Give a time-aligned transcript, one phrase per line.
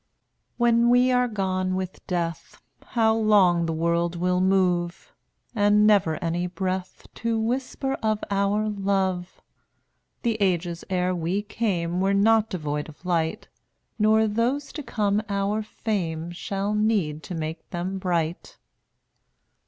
[0.57, 5.13] 210 When we are gone with Death, How long the world will move,
[5.53, 9.39] And never any breath To whisper of our love.
[10.23, 13.47] The ages ere we came Were not devoid of light,
[13.99, 18.57] Nor those to come our fame Shall need to make them bright.